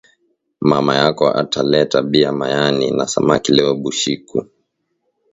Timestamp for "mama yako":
0.69-1.25